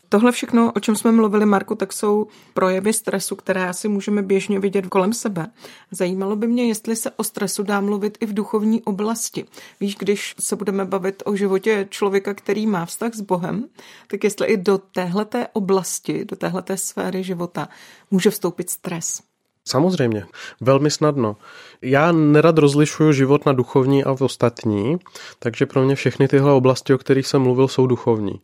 Tohle 0.08 0.32
všechno, 0.32 0.72
o 0.72 0.80
čem 0.80 0.96
jsme 0.96 1.12
mluvili, 1.12 1.46
Marku, 1.46 1.74
tak 1.74 1.92
jsou 1.92 2.26
projevy 2.54 2.92
stresu, 2.92 3.36
které 3.36 3.68
asi 3.68 3.88
můžeme 3.88 4.22
běžně 4.22 4.60
vidět 4.60 4.86
kolem 4.86 5.12
sebe. 5.12 5.46
Zajímalo 5.90 6.36
by 6.36 6.46
mě, 6.46 6.68
jestli 6.68 6.96
se 6.96 7.10
o 7.10 7.24
stresu 7.24 7.62
dá 7.62 7.80
mluvit 7.80 8.18
i 8.20 8.26
v 8.26 8.34
duchovní 8.34 8.82
oblasti. 8.82 9.44
Víš, 9.80 9.96
když 9.96 10.34
se 10.40 10.56
budeme 10.56 10.84
bavit 10.84 11.22
o 11.26 11.36
životě 11.36 11.86
člověka, 11.90 12.34
který 12.34 12.66
má 12.66 12.86
vztah 12.86 13.14
s 13.14 13.20
Bohem, 13.20 13.64
tak 14.06 14.24
jestli 14.24 14.46
i 14.46 14.56
do 14.56 14.78
téhleté 14.78 15.48
oblasti, 15.52 16.24
do 16.24 16.36
téhleté 16.36 16.76
sféry 16.76 17.22
života 17.22 17.68
může 18.10 18.30
vstoupit 18.30 18.70
stres. 18.70 19.22
Samozřejmě, 19.68 20.26
velmi 20.60 20.90
snadno. 20.90 21.36
Já 21.82 22.12
nerad 22.12 22.58
rozlišuju 22.58 23.12
život 23.12 23.46
na 23.46 23.52
duchovní 23.52 24.04
a 24.04 24.10
ostatní, 24.20 24.96
takže 25.38 25.66
pro 25.66 25.84
mě 25.84 25.94
všechny 25.94 26.28
tyhle 26.28 26.52
oblasti, 26.52 26.94
o 26.94 26.98
kterých 26.98 27.26
jsem 27.26 27.42
mluvil, 27.42 27.68
jsou 27.68 27.86
duchovní. 27.86 28.40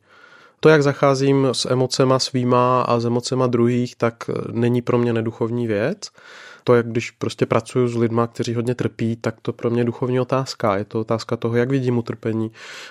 To, 0.61 0.69
jak 0.69 0.83
zacházím 0.83 1.49
s 1.53 1.71
emocema 1.71 2.19
svýma 2.19 2.83
a 2.83 3.01
s 3.01 3.05
emocema 3.05 3.47
druhých, 3.47 3.97
tak 3.97 4.15
není 4.53 4.83
pro 4.83 4.99
mě 4.99 5.13
neduchovní 5.13 5.67
věc. 5.67 6.11
To, 6.65 6.75
jak 6.75 6.89
když 6.89 7.11
prostě 7.11 7.47
pracuji 7.47 7.89
s 7.89 7.97
lidma, 7.97 8.27
kteří 8.27 8.55
hodně 8.55 8.75
trpí, 8.75 9.17
tak 9.17 9.35
to 9.43 9.53
pro 9.53 9.71
mě 9.71 9.85
duchovní 9.85 10.21
otázka. 10.21 10.77
Je 10.77 10.85
to 10.85 11.01
otázka 11.01 11.37
toho, 11.37 11.57
jak 11.57 11.71
vidím 11.71 11.99
utrpení 11.99 12.51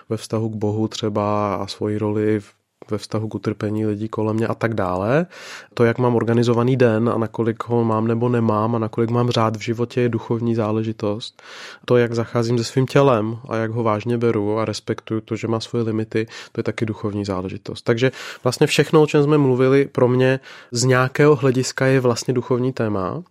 ve 0.09 0.17
vztahu 0.17 0.50
k 0.50 0.55
Bohu 0.55 0.88
třeba 0.88 1.55
a 1.55 1.67
svoji 1.67 1.97
roli 1.97 2.39
v 2.39 2.61
ve 2.89 2.97
vztahu 2.97 3.27
k 3.27 3.35
utrpení 3.35 3.85
lidí 3.85 4.09
kolem 4.09 4.35
mě 4.35 4.47
a 4.47 4.53
tak 4.53 4.73
dále. 4.73 5.25
To, 5.73 5.83
jak 5.83 5.97
mám 5.97 6.15
organizovaný 6.15 6.77
den 6.77 7.09
a 7.09 7.17
nakolik 7.17 7.63
ho 7.63 7.83
mám 7.83 8.07
nebo 8.07 8.29
nemám 8.29 8.75
a 8.75 8.79
nakolik 8.79 9.09
mám 9.09 9.29
řád 9.29 9.57
v 9.57 9.61
životě 9.61 10.01
je 10.01 10.09
duchovní 10.09 10.55
záležitost. 10.55 11.41
To, 11.85 11.97
jak 11.97 12.13
zacházím 12.13 12.57
se 12.57 12.63
svým 12.63 12.85
tělem 12.85 13.38
a 13.50 13.55
jak 13.55 13.71
ho 13.71 13.83
vážně 13.83 14.17
beru 14.17 14.59
a 14.59 14.65
respektuju 14.65 15.21
to, 15.21 15.35
že 15.35 15.47
má 15.47 15.59
svoje 15.59 15.83
limity, 15.83 16.27
to 16.51 16.59
je 16.59 16.63
taky 16.63 16.85
duchovní 16.85 17.25
záležitost. 17.25 17.81
Takže 17.81 18.11
vlastně 18.43 18.67
všechno, 18.67 19.01
o 19.01 19.07
čem 19.07 19.23
jsme 19.23 19.38
mluvili, 19.38 19.85
pro 19.85 20.07
mě 20.07 20.39
z 20.71 20.83
nějakého 20.83 21.35
hlediska 21.35 21.85
je 21.85 22.00
vlastně 22.00 22.33
duchovní 22.33 22.73
téma 22.73 23.23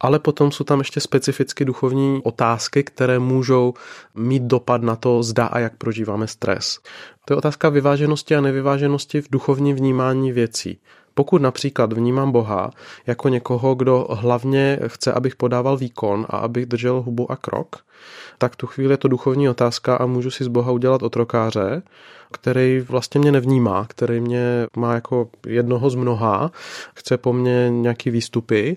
ale 0.00 0.18
potom 0.18 0.52
jsou 0.52 0.64
tam 0.64 0.78
ještě 0.78 1.00
specificky 1.00 1.64
duchovní 1.64 2.20
otázky, 2.24 2.84
které 2.84 3.18
můžou 3.18 3.74
mít 4.14 4.42
dopad 4.42 4.82
na 4.82 4.96
to, 4.96 5.22
zda 5.22 5.46
a 5.46 5.58
jak 5.58 5.76
prožíváme 5.76 6.26
stres. 6.26 6.78
To 7.24 7.32
je 7.32 7.36
otázka 7.36 7.68
vyváženosti 7.68 8.36
a 8.36 8.40
nevyváženosti 8.40 9.20
v 9.20 9.30
duchovním 9.30 9.76
vnímání 9.76 10.32
věcí. 10.32 10.78
Pokud 11.14 11.42
například 11.42 11.92
vnímám 11.92 12.32
Boha 12.32 12.70
jako 13.06 13.28
někoho, 13.28 13.74
kdo 13.74 14.06
hlavně 14.10 14.78
chce, 14.86 15.12
abych 15.12 15.36
podával 15.36 15.76
výkon 15.76 16.26
a 16.28 16.36
abych 16.36 16.66
držel 16.66 17.02
hubu 17.02 17.30
a 17.32 17.36
krok, 17.36 17.76
tak 18.38 18.56
tu 18.56 18.66
chvíli 18.66 18.92
je 18.92 18.96
to 18.96 19.08
duchovní 19.08 19.48
otázka 19.48 19.96
a 19.96 20.06
můžu 20.06 20.30
si 20.30 20.44
z 20.44 20.48
Boha 20.48 20.72
udělat 20.72 21.02
otrokáře, 21.02 21.82
který 22.32 22.80
vlastně 22.88 23.20
mě 23.20 23.32
nevnímá, 23.32 23.86
který 23.88 24.20
mě 24.20 24.66
má 24.76 24.94
jako 24.94 25.28
jednoho 25.46 25.90
z 25.90 25.94
mnoha, 25.94 26.50
chce 26.94 27.18
po 27.18 27.32
mně 27.32 27.70
nějaký 27.70 28.10
výstupy 28.10 28.76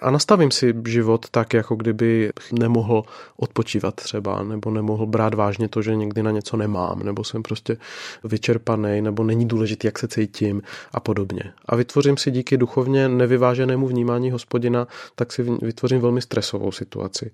a 0.00 0.10
nastavím 0.10 0.50
si 0.50 0.74
život 0.86 1.26
tak, 1.30 1.54
jako 1.54 1.74
kdyby 1.74 2.32
nemohl 2.52 3.04
odpočívat 3.36 3.94
třeba, 3.94 4.42
nebo 4.42 4.70
nemohl 4.70 5.06
brát 5.06 5.34
vážně 5.34 5.68
to, 5.68 5.82
že 5.82 5.96
někdy 5.96 6.22
na 6.22 6.30
něco 6.30 6.56
nemám, 6.56 7.02
nebo 7.02 7.24
jsem 7.24 7.42
prostě 7.42 7.76
vyčerpaný, 8.24 9.00
nebo 9.00 9.24
není 9.24 9.48
důležitý, 9.48 9.86
jak 9.86 9.98
se 9.98 10.08
cítím 10.08 10.62
a 10.92 11.00
podobně. 11.00 11.52
A 11.66 11.75
vytvořím 11.76 12.16
si 12.16 12.30
díky 12.30 12.56
duchovně 12.56 13.08
nevyváženému 13.08 13.86
vnímání 13.86 14.30
hospodina, 14.30 14.86
tak 15.14 15.32
si 15.32 15.42
vytvořím 15.42 16.00
velmi 16.00 16.22
stresovou 16.22 16.72
situaci. 16.72 17.30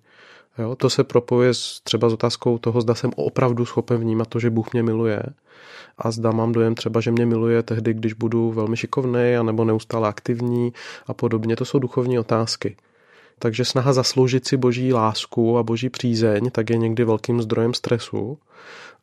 Jo, 0.58 0.76
to 0.76 0.90
se 0.90 1.04
propojuje 1.04 1.54
s, 1.54 1.80
třeba 1.80 2.08
s 2.08 2.12
otázkou 2.12 2.58
toho, 2.58 2.80
zda 2.80 2.94
jsem 2.94 3.10
opravdu 3.16 3.66
schopen 3.66 4.00
vnímat 4.00 4.28
to, 4.28 4.38
že 4.38 4.50
Bůh 4.50 4.72
mě 4.72 4.82
miluje 4.82 5.22
a 5.98 6.10
zda 6.10 6.30
mám 6.30 6.52
dojem 6.52 6.74
třeba, 6.74 7.00
že 7.00 7.10
mě 7.10 7.26
miluje 7.26 7.62
tehdy, 7.62 7.94
když 7.94 8.12
budu 8.12 8.50
velmi 8.50 8.76
šikovný 8.76 9.36
nebo 9.42 9.64
neustále 9.64 10.08
aktivní 10.08 10.72
a 11.06 11.14
podobně. 11.14 11.56
To 11.56 11.64
jsou 11.64 11.78
duchovní 11.78 12.18
otázky. 12.18 12.76
Takže 13.42 13.64
snaha 13.64 13.92
zasloužit 13.92 14.46
si 14.46 14.56
boží 14.56 14.92
lásku 14.92 15.58
a 15.58 15.62
boží 15.62 15.88
přízeň 15.88 16.50
tak 16.50 16.70
je 16.70 16.76
někdy 16.76 17.04
velkým 17.04 17.42
zdrojem 17.42 17.74
stresu 17.74 18.38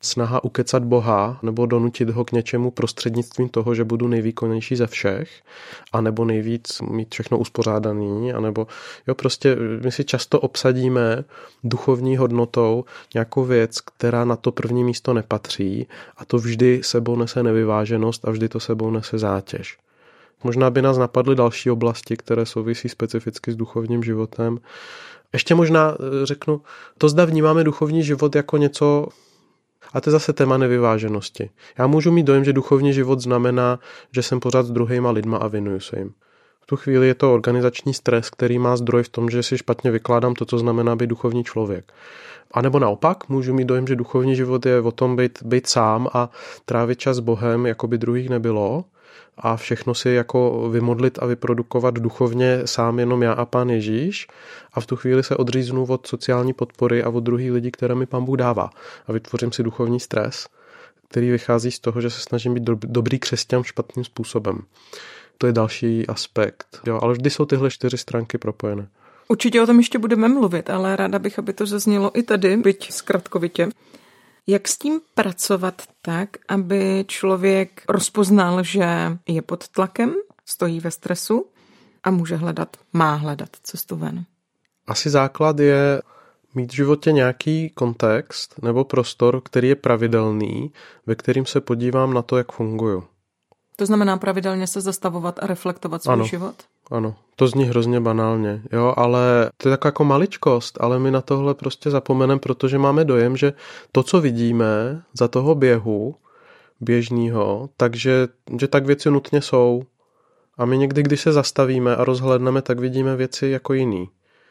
snaha 0.02 0.44
ukecat 0.44 0.84
Boha 0.84 1.40
nebo 1.44 1.66
donutit 1.66 2.10
ho 2.10 2.26
k 2.26 2.32
něčemu 2.32 2.72
prostřednictvím 2.72 3.50
toho, 3.50 3.76
že 3.76 3.84
budu 3.84 4.08
nejvýkonnější 4.08 4.76
ze 4.76 4.88
všech, 4.88 5.30
a 5.92 6.02
nebo 6.02 6.26
nejvíc 6.26 6.82
mít 6.82 7.14
všechno 7.14 7.38
uspořádaný, 7.38 8.34
anebo 8.34 8.68
jo, 9.08 9.16
prostě 9.16 9.58
my 9.84 9.92
si 9.92 10.04
často 10.06 10.40
obsadíme 10.40 11.24
duchovní 11.64 12.18
hodnotou 12.18 12.86
nějakou 13.14 13.46
věc, 13.46 13.82
která 13.82 14.26
na 14.26 14.36
to 14.36 14.52
první 14.52 14.84
místo 14.84 15.14
nepatří 15.14 15.88
a 16.18 16.26
to 16.26 16.38
vždy 16.38 16.82
sebou 16.84 17.16
nese 17.16 17.44
nevyváženost 17.44 18.28
a 18.28 18.32
vždy 18.32 18.50
to 18.50 18.60
sebou 18.60 18.92
nese 18.92 19.18
zátěž. 19.18 19.78
Možná 20.44 20.70
by 20.70 20.82
nás 20.82 20.98
napadly 20.98 21.36
další 21.36 21.72
oblasti, 21.72 22.18
které 22.18 22.46
souvisí 22.46 22.90
specificky 22.90 23.52
s 23.52 23.56
duchovním 23.56 24.04
životem. 24.04 24.60
Ještě 25.34 25.56
možná 25.56 25.92
eh, 25.92 26.26
řeknu, 26.26 26.62
to 26.98 27.10
zda 27.10 27.26
vnímáme 27.26 27.64
duchovní 27.64 28.04
život 28.04 28.36
jako 28.36 28.58
něco 28.58 29.08
a 29.94 30.02
to 30.02 30.10
je 30.10 30.12
zase 30.12 30.34
téma 30.34 30.58
nevyváženosti. 30.58 31.50
Já 31.78 31.88
můžu 31.88 32.12
mít 32.12 32.24
dojem, 32.24 32.44
že 32.44 32.54
duchovní 32.54 32.94
život 32.94 33.20
znamená, 33.20 33.80
že 34.12 34.24
jsem 34.24 34.40
pořád 34.40 34.66
s 34.66 34.72
druhýma 34.72 35.12
lidma 35.12 35.38
a 35.38 35.48
věnuju 35.48 35.80
se 35.80 36.00
jim. 36.00 36.14
Tu 36.70 36.76
chvíli 36.76 37.08
je 37.08 37.14
to 37.14 37.34
organizační 37.34 37.94
stres, 37.94 38.30
který 38.30 38.60
má 38.60 38.78
zdroj 38.78 39.04
v 39.04 39.10
tom, 39.10 39.30
že 39.30 39.44
si 39.44 39.58
špatně 39.58 39.92
vykládám 39.92 40.34
to, 40.34 40.46
co 40.46 40.58
znamená 40.58 40.96
být 40.96 41.08
duchovní 41.08 41.44
člověk. 41.44 41.94
A 42.52 42.62
nebo 42.62 42.80
naopak, 42.80 43.30
můžu 43.30 43.54
mít 43.54 43.66
dojem, 43.66 43.88
že 43.88 43.96
duchovní 43.96 44.36
život 44.36 44.66
je 44.66 44.82
o 44.82 44.92
tom 44.92 45.16
být, 45.16 45.44
být 45.44 45.68
sám 45.68 46.08
a 46.14 46.30
trávit 46.66 47.00
čas 47.00 47.18
s 47.18 47.20
Bohem, 47.20 47.66
jako 47.66 47.88
by 47.88 47.98
druhých 47.98 48.30
nebylo 48.30 48.86
a 49.38 49.58
všechno 49.58 49.94
si 49.94 50.10
jako 50.10 50.70
vymodlit 50.70 51.20
a 51.22 51.26
vyprodukovat 51.26 51.94
duchovně 51.94 52.62
sám 52.66 53.00
jenom 53.00 53.24
já 53.24 53.34
a 53.34 53.46
pán 53.46 53.70
Ježíš 53.70 54.28
a 54.74 54.82
v 54.82 54.86
tu 54.86 54.96
chvíli 54.96 55.24
se 55.24 55.36
odříznu 55.36 55.86
od 55.86 56.08
sociální 56.08 56.54
podpory 56.54 57.04
a 57.04 57.10
od 57.10 57.24
druhých 57.24 57.52
lidí, 57.52 57.72
které 57.72 57.96
mi 57.96 58.06
pán 58.06 58.26
Bůh 58.26 58.38
dává 58.38 58.70
a 59.08 59.12
vytvořím 59.12 59.52
si 59.52 59.64
duchovní 59.64 60.00
stres, 60.00 60.48
který 61.10 61.32
vychází 61.32 61.72
z 61.72 61.80
toho, 61.80 62.02
že 62.02 62.10
se 62.10 62.22
snažím 62.22 62.54
být 62.54 62.64
dobrý 62.64 63.20
křesťan 63.20 63.64
špatným 63.64 64.04
způsobem. 64.04 64.62
To 65.42 65.48
je 65.48 65.54
další 65.54 66.08
aspekt. 66.08 66.80
Jo, 66.88 67.00
ale 67.02 67.14
vždy 67.14 67.30
jsou 67.30 67.46
tyhle 67.46 67.72
čtyři 67.72 67.98
stránky 67.98 68.38
propojené. 68.38 68.88
Určitě 69.28 69.62
o 69.62 69.66
tom 69.66 69.78
ještě 69.78 70.00
budeme 70.00 70.28
mluvit, 70.28 70.70
ale 70.70 70.96
ráda 70.96 71.20
bych, 71.20 71.40
aby 71.40 71.54
to 71.54 71.66
zaznělo 71.66 72.20
i 72.20 72.24
tady, 72.24 72.58
byť 72.58 72.92
zkratkovitě. 72.92 73.70
Jak 74.48 74.68
s 74.68 74.78
tím 74.78 75.02
pracovat 75.14 75.82
tak, 76.02 76.30
aby 76.48 77.06
člověk 77.08 77.84
rozpoznal, 77.90 78.64
že 78.64 78.86
je 79.28 79.42
pod 79.42 79.68
tlakem, 79.68 80.14
stojí 80.46 80.80
ve 80.80 80.92
stresu 80.92 81.46
a 82.04 82.12
může 82.12 82.36
hledat, 82.36 82.78
má 82.94 83.16
hledat 83.16 83.50
cestu 83.64 83.96
ven? 83.96 84.26
Asi 84.88 85.10
základ 85.10 85.60
je 85.60 86.02
mít 86.56 86.72
v 86.72 86.76
životě 86.76 87.12
nějaký 87.12 87.70
kontext 87.70 88.62
nebo 88.62 88.84
prostor, 88.84 89.42
který 89.42 89.68
je 89.68 89.76
pravidelný, 89.76 90.74
ve 91.06 91.16
kterým 91.16 91.46
se 91.46 91.62
podívám 91.62 92.14
na 92.14 92.22
to, 92.22 92.38
jak 92.38 92.52
funguju. 92.52 93.04
To 93.80 93.86
znamená 93.86 94.18
pravidelně 94.18 94.68
se 94.68 94.82
zastavovat 94.82 95.40
a 95.44 95.48
reflektovat 95.48 96.04
svůj 96.04 96.14
ano, 96.14 96.26
život? 96.26 96.56
Ano, 96.92 97.16
to 97.36 97.48
zní 97.48 97.64
hrozně 97.64 98.00
banálně, 98.00 98.62
jo, 98.72 98.94
ale 98.98 99.50
to 99.58 99.70
je 99.70 99.78
taková 99.78 99.88
jako 99.88 100.04
maličkost, 100.04 100.78
ale 100.82 101.00
my 101.00 101.12
na 101.12 101.22
tohle 101.22 101.54
prostě 101.54 101.90
zapomeneme, 101.90 102.40
protože 102.40 102.78
máme 102.78 103.06
dojem, 103.06 103.38
že 103.38 103.54
to, 103.92 104.04
co 104.04 104.22
vidíme 104.22 105.02
za 105.14 105.28
toho 105.28 105.56
běhu 105.56 106.16
běžného, 106.80 107.70
takže 107.78 108.28
že 108.60 108.68
tak 108.68 108.86
věci 108.86 109.12
nutně 109.12 109.42
jsou. 109.42 109.84
A 110.58 110.66
my 110.66 110.78
někdy, 110.78 111.04
když 111.04 111.22
se 111.22 111.32
zastavíme 111.32 111.96
a 111.96 112.04
rozhledneme, 112.04 112.62
tak 112.62 112.80
vidíme 112.80 113.16
věci 113.16 113.48
jako 113.48 113.74
jiný. 113.74 114.10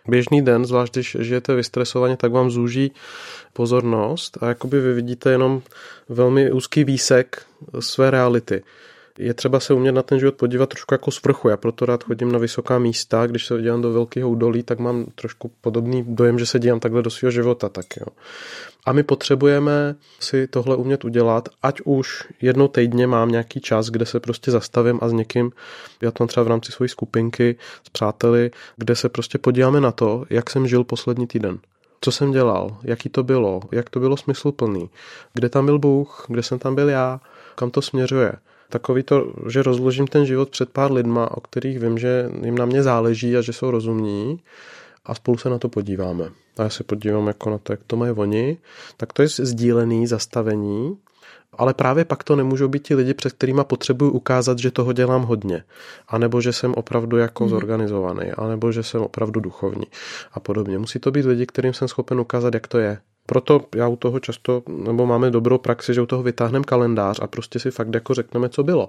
Běžný 0.09 0.43
den, 0.43 0.65
zvlášť 0.65 0.93
když 0.93 1.17
žijete 1.21 1.55
vystresovaně, 1.55 2.17
tak 2.17 2.33
vám 2.33 2.51
zúží 2.51 2.93
pozornost 3.53 4.39
a 4.41 4.47
jakoby 4.47 4.81
vy 4.81 4.93
vidíte 4.93 5.31
jenom 5.31 5.63
velmi 6.09 6.53
úzký 6.53 6.85
výsek 6.85 7.43
své 7.81 8.11
reality 8.11 8.63
je 9.19 9.35
třeba 9.35 9.61
se 9.61 9.75
umět 9.75 9.93
na 9.93 10.03
ten 10.03 10.19
život 10.19 10.35
podívat 10.35 10.69
trošku 10.69 10.95
jako 10.95 11.11
z 11.11 11.23
vrchu. 11.23 11.49
Já 11.49 11.57
proto 11.57 11.87
rád 11.87 12.05
chodím 12.05 12.33
na 12.33 12.39
vysoká 12.39 12.79
místa, 12.79 13.27
když 13.27 13.47
se 13.47 13.63
dívám 13.63 13.83
do 13.83 13.93
velkého 13.93 14.31
údolí, 14.31 14.63
tak 14.63 14.79
mám 14.79 15.07
trošku 15.15 15.51
podobný 15.61 16.05
dojem, 16.09 16.39
že 16.39 16.47
se 16.47 16.59
dívám 16.59 16.81
takhle 16.81 17.03
do 17.03 17.11
svého 17.11 17.31
života. 17.31 17.69
Tak 17.69 17.87
jo. 17.97 18.07
A 18.87 18.93
my 18.93 19.03
potřebujeme 19.03 19.95
si 20.21 20.47
tohle 20.47 20.77
umět 20.77 21.05
udělat, 21.05 21.49
ať 21.63 21.81
už 21.85 22.25
jednou 22.43 22.69
týdně 22.69 23.07
mám 23.07 23.29
nějaký 23.29 23.61
čas, 23.61 23.87
kde 23.87 24.07
se 24.07 24.21
prostě 24.21 24.51
zastavím 24.51 24.99
a 25.03 25.09
s 25.09 25.13
někým, 25.13 25.53
já 26.03 26.11
to 26.11 26.25
mám 26.25 26.29
třeba 26.29 26.45
v 26.45 26.49
rámci 26.49 26.73
své 26.73 26.89
skupinky 26.89 27.57
s 27.87 27.89
přáteli, 27.89 28.51
kde 28.77 28.97
se 28.97 29.09
prostě 29.09 29.39
podíváme 29.39 29.81
na 29.81 29.93
to, 29.93 30.25
jak 30.31 30.51
jsem 30.51 30.69
žil 30.69 30.85
poslední 30.85 31.27
týden 31.27 31.59
co 32.01 32.13
jsem 32.13 32.33
dělal, 32.33 32.77
jaký 32.83 33.09
to 33.09 33.23
bylo, 33.23 33.61
jak 33.73 33.91
to 33.91 34.01
bylo 34.01 34.17
smysluplný, 34.17 34.91
kde 35.35 35.49
tam 35.49 35.67
byl 35.67 35.79
Bůh, 35.79 36.25
kde 36.29 36.43
jsem 36.43 36.59
tam 36.59 36.75
byl 36.75 36.89
já, 36.89 37.21
kam 37.55 37.71
to 37.71 37.83
směřuje 37.83 38.33
takový 38.69 39.03
to, 39.03 39.33
že 39.49 39.63
rozložím 39.63 40.07
ten 40.07 40.27
život 40.27 40.51
před 40.51 40.71
pár 40.71 40.93
lidma, 40.93 41.37
o 41.37 41.41
kterých 41.41 41.79
vím, 41.79 41.99
že 41.99 42.31
jim 42.43 42.59
na 42.59 42.65
mě 42.65 42.83
záleží 42.83 43.37
a 43.37 43.41
že 43.41 43.53
jsou 43.53 43.71
rozumní 43.71 44.41
a 45.05 45.15
spolu 45.15 45.39
se 45.39 45.51
na 45.51 45.59
to 45.59 45.69
podíváme. 45.69 46.31
A 46.59 46.63
já 46.63 46.71
se 46.71 46.85
podívám 46.85 47.27
jako 47.27 47.51
na 47.51 47.59
to, 47.59 47.73
jak 47.73 47.81
to 47.87 47.97
mají 47.97 48.13
oni, 48.13 48.59
tak 48.97 49.13
to 49.13 49.23
je 49.23 49.29
sdílený 49.29 50.07
zastavení, 50.07 50.99
ale 51.53 51.75
právě 51.75 52.05
pak 52.05 52.25
to 52.25 52.37
nemůžou 52.37 52.69
být 52.69 52.87
ti 52.87 52.95
lidi, 52.95 53.15
před 53.15 53.33
kterými 53.33 53.61
potřebuji 53.65 54.11
ukázat, 54.11 54.59
že 54.59 54.71
toho 54.71 54.93
dělám 54.93 55.23
hodně. 55.23 55.65
A 56.09 56.19
nebo 56.19 56.41
že 56.41 56.53
jsem 56.53 56.75
opravdu 56.75 57.17
jako 57.17 57.45
mm. 57.45 57.51
zorganizovaný, 57.51 58.31
a 58.31 58.49
nebo 58.49 58.73
že 58.73 58.83
jsem 58.83 59.01
opravdu 59.01 59.41
duchovní 59.41 59.87
a 60.33 60.41
podobně. 60.41 60.79
Musí 60.79 60.99
to 60.99 61.11
být 61.11 61.25
lidi, 61.25 61.47
kterým 61.47 61.75
jsem 61.75 61.89
schopen 61.89 62.21
ukázat, 62.21 62.55
jak 62.55 62.67
to 62.67 62.79
je. 62.79 62.99
Proto 63.29 63.61
já 63.75 63.89
u 63.89 63.97
toho 63.97 64.21
často, 64.21 64.63
nebo 64.69 65.07
máme 65.07 65.31
dobrou 65.31 65.59
praxi, 65.59 65.95
že 65.95 66.01
u 66.01 66.07
toho 66.07 66.23
vytáhneme 66.23 66.65
kalendář 66.65 67.21
a 67.23 67.27
prostě 67.27 67.59
si 67.59 67.71
fakt 67.71 67.95
jako 67.95 68.15
řekneme, 68.15 68.49
co 68.49 68.63
bylo. 68.63 68.89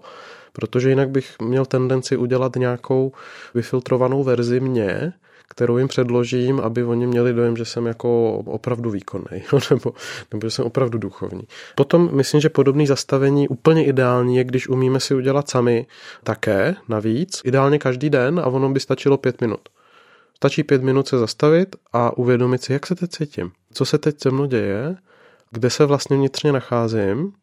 Protože 0.54 0.90
jinak 0.90 1.10
bych 1.10 1.36
měl 1.42 1.66
tendenci 1.66 2.18
udělat 2.18 2.56
nějakou 2.56 3.12
vyfiltrovanou 3.54 4.24
verzi 4.24 4.60
mě, 4.60 5.14
kterou 5.50 5.78
jim 5.78 5.88
předložím, 5.88 6.60
aby 6.60 6.84
oni 6.84 7.08
měli 7.08 7.34
dojem, 7.34 7.58
že 7.58 7.66
jsem 7.66 7.86
jako 7.86 8.38
opravdu 8.38 8.90
výkonný, 8.90 9.44
nebo, 9.70 9.94
nebo 10.32 10.48
že 10.48 10.52
jsem 10.52 10.66
opravdu 10.66 10.98
duchovní. 10.98 11.44
Potom 11.76 12.10
myslím, 12.12 12.42
že 12.42 12.50
podobný 12.50 12.88
zastavení 12.88 13.48
úplně 13.48 13.86
ideální 13.86 14.38
je, 14.38 14.44
když 14.44 14.70
umíme 14.70 15.00
si 15.00 15.16
udělat 15.16 15.50
sami 15.50 15.86
také 16.24 16.76
navíc, 16.88 17.42
ideálně 17.46 17.80
každý 17.80 18.10
den 18.10 18.40
a 18.40 18.46
ono 18.46 18.70
by 18.70 18.80
stačilo 18.80 19.18
pět 19.18 19.42
minut. 19.42 19.60
Stačí 20.40 20.64
pět 20.64 20.84
minut 20.84 21.08
se 21.08 21.18
zastavit 21.18 21.76
a 21.94 22.18
uvědomit 22.18 22.64
si, 22.64 22.74
jak 22.74 22.88
se 22.88 22.96
teď 22.96 23.12
cítím, 23.12 23.52
co 23.74 23.86
se 23.86 23.98
teď 23.98 24.22
se 24.22 24.32
mnou 24.32 24.46
děje, 24.46 24.96
kde 25.52 25.70
se 25.70 25.86
vlastně 25.86 26.18
vnitřně 26.18 26.52
nacházím, 26.52 27.34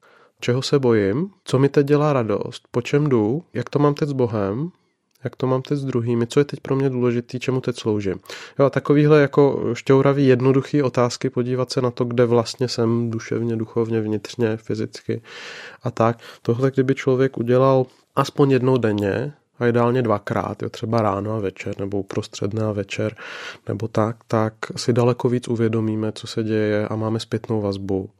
čeho 0.40 0.62
se 0.62 0.78
bojím, 0.78 1.30
co 1.44 1.58
mi 1.58 1.68
teď 1.68 1.86
dělá 1.86 2.12
radost, 2.12 2.68
po 2.70 2.82
čem 2.82 3.08
jdu, 3.08 3.44
jak 3.52 3.70
to 3.70 3.78
mám 3.78 3.94
teď 3.94 4.08
s 4.08 4.12
Bohem, 4.12 4.70
jak 5.24 5.36
to 5.36 5.46
mám 5.46 5.62
teď 5.62 5.78
s 5.78 5.84
druhými, 5.84 6.26
co 6.26 6.40
je 6.40 6.44
teď 6.44 6.60
pro 6.60 6.76
mě 6.76 6.90
důležitý, 6.90 7.40
čemu 7.40 7.60
teď 7.60 7.76
sloužím. 7.76 8.14
Jo, 8.58 8.66
a 8.66 8.70
takovýhle 8.70 9.20
jako 9.20 9.74
šťouravý, 9.74 10.26
jednoduchý 10.26 10.82
otázky, 10.82 11.30
podívat 11.30 11.72
se 11.72 11.80
na 11.80 11.90
to, 11.90 12.04
kde 12.04 12.26
vlastně 12.26 12.68
jsem 12.68 13.10
duševně, 13.10 13.56
duchovně, 13.56 14.00
vnitřně, 14.00 14.56
fyzicky 14.56 15.22
a 15.82 15.90
tak. 15.90 16.18
Tohle, 16.42 16.70
kdyby 16.70 16.94
člověk 16.94 17.38
udělal 17.38 17.86
aspoň 18.16 18.50
jednou 18.50 18.76
denně, 18.76 19.32
a 19.58 19.66
ideálně 19.66 20.02
dvakrát, 20.02 20.62
jo, 20.62 20.68
třeba 20.68 21.02
ráno 21.02 21.32
a 21.36 21.40
večer, 21.40 21.80
nebo 21.80 21.98
uprostřed 21.98 22.58
a 22.58 22.72
večer, 22.72 23.16
nebo 23.68 23.88
tak, 23.88 24.16
tak 24.28 24.54
si 24.76 24.92
daleko 24.92 25.28
víc 25.28 25.48
uvědomíme, 25.48 26.12
co 26.12 26.26
se 26.26 26.42
děje 26.42 26.88
a 26.88 26.96
máme 26.96 27.20
zpětnou 27.20 27.60
vazbu 27.60 28.10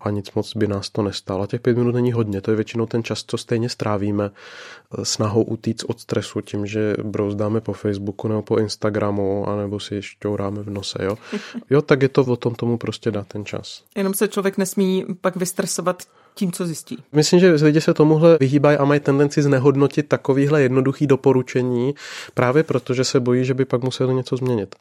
a 0.00 0.10
nic 0.10 0.32
moc 0.32 0.56
by 0.56 0.66
nás 0.66 0.90
to 0.90 1.02
nestalo. 1.02 1.42
A 1.42 1.46
těch 1.46 1.60
pět 1.60 1.76
minut 1.76 1.94
není 1.94 2.12
hodně, 2.12 2.40
to 2.40 2.50
je 2.50 2.56
většinou 2.56 2.86
ten 2.86 3.02
čas, 3.02 3.24
co 3.26 3.38
stejně 3.38 3.68
strávíme 3.68 4.30
eh, 4.30 5.04
snahou 5.04 5.42
utíct 5.42 5.84
od 5.88 6.00
stresu 6.00 6.40
tím, 6.40 6.66
že 6.66 6.94
brouzdáme 7.02 7.60
po 7.60 7.72
Facebooku 7.72 8.28
nebo 8.28 8.42
po 8.42 8.56
Instagramu, 8.58 9.48
anebo 9.48 9.80
si 9.80 10.02
šťouráme 10.02 10.62
v 10.62 10.70
nose, 10.70 10.98
jo. 11.02 11.18
Jo, 11.70 11.82
tak 11.82 12.02
je 12.02 12.08
to 12.08 12.22
o 12.22 12.36
tom 12.36 12.54
tomu 12.54 12.78
prostě 12.78 13.10
dát 13.10 13.26
ten 13.26 13.44
čas. 13.44 13.82
Jenom 13.96 14.14
se 14.14 14.28
člověk 14.28 14.58
nesmí 14.58 15.04
pak 15.20 15.36
vystresovat 15.36 16.02
tím, 16.38 16.52
co 16.52 16.66
zjistí. 16.66 16.98
Myslím, 17.12 17.40
že 17.40 17.52
lidi 17.52 17.80
se 17.80 17.94
tomuhle 17.94 18.36
vyhýbají 18.40 18.78
a 18.78 18.84
mají 18.84 19.00
tendenci 19.00 19.42
znehodnotit 19.42 20.08
takovýhle 20.08 20.62
jednoduchý 20.62 21.06
doporučení 21.06 21.94
právě 22.34 22.62
proto, 22.62 22.94
že 22.94 23.04
se 23.04 23.20
bojí, 23.20 23.44
že 23.44 23.54
by 23.54 23.64
pak 23.64 23.82
museli 23.82 24.14
něco 24.14 24.36
změnit. 24.36 24.74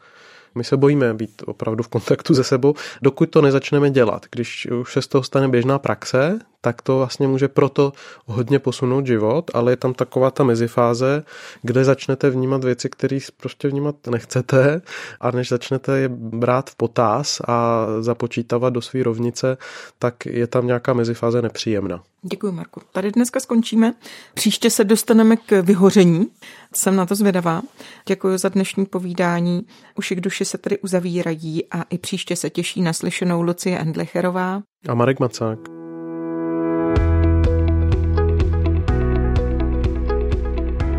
My 0.55 0.63
se 0.63 0.77
bojíme 0.77 1.13
být 1.13 1.41
opravdu 1.45 1.83
v 1.83 1.87
kontaktu 1.87 2.35
se 2.35 2.43
sebou, 2.43 2.73
dokud 3.01 3.29
to 3.29 3.41
nezačneme 3.41 3.89
dělat. 3.89 4.25
Když 4.31 4.65
už 4.65 4.93
se 4.93 5.01
z 5.01 5.07
toho 5.07 5.23
stane 5.23 5.47
běžná 5.47 5.79
praxe, 5.79 6.39
tak 6.61 6.81
to 6.81 6.97
vlastně 6.97 7.27
může 7.27 7.47
proto 7.47 7.93
hodně 8.25 8.59
posunout 8.59 9.07
život, 9.07 9.51
ale 9.53 9.71
je 9.71 9.75
tam 9.75 9.93
taková 9.93 10.31
ta 10.31 10.43
mezifáze, 10.43 11.23
kde 11.61 11.83
začnete 11.83 12.29
vnímat 12.29 12.63
věci, 12.63 12.89
které 12.89 13.17
prostě 13.37 13.67
vnímat 13.67 13.95
nechcete 14.07 14.81
a 15.19 15.31
než 15.31 15.49
začnete 15.49 15.99
je 15.99 16.09
brát 16.09 16.69
v 16.69 16.75
potaz 16.75 17.41
a 17.47 17.87
započítávat 17.99 18.73
do 18.73 18.81
své 18.81 19.03
rovnice, 19.03 19.57
tak 19.99 20.25
je 20.25 20.47
tam 20.47 20.67
nějaká 20.67 20.93
mezifáze 20.93 21.41
nepříjemná. 21.41 22.03
Děkuji, 22.27 22.51
Marku. 22.51 22.81
Tady 22.91 23.11
dneska 23.11 23.39
skončíme. 23.39 23.93
Příště 24.33 24.69
se 24.69 24.83
dostaneme 24.83 25.37
k 25.37 25.61
vyhoření. 25.61 26.27
Jsem 26.73 26.95
na 26.95 27.05
to 27.05 27.15
zvědavá. 27.15 27.61
Děkuji 28.07 28.37
za 28.37 28.49
dnešní 28.49 28.85
povídání. 28.85 29.67
Uši 29.97 30.15
k 30.15 30.21
duši 30.21 30.45
se 30.45 30.57
tady 30.57 30.77
uzavírají 30.77 31.71
a 31.71 31.83
i 31.83 31.97
příště 31.97 32.35
se 32.35 32.49
těší 32.49 32.81
na 32.81 32.93
slyšenou 32.93 33.41
Lucie 33.41 33.79
Endlecherová 33.79 34.61
a 34.87 34.93
Marek 34.93 35.19
Macák. 35.19 35.59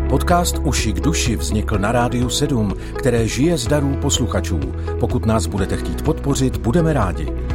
Podcast 0.09 0.57
Uši 0.63 0.93
k 0.93 0.99
duši 0.99 1.35
vznikl 1.35 1.77
na 1.77 1.91
Rádiu 1.91 2.29
7, 2.29 2.73
které 2.97 3.27
žije 3.27 3.57
z 3.57 3.67
darů 3.67 3.97
posluchačů. 4.01 4.59
Pokud 4.99 5.25
nás 5.25 5.47
budete 5.47 5.77
chtít 5.77 6.01
podpořit, 6.01 6.57
budeme 6.57 6.93
rádi. 6.93 7.46